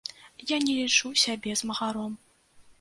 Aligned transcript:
Я 0.51 0.57
не 0.63 0.77
лічу 0.79 1.13
сябе 1.27 1.55
змагаром. 1.63 2.19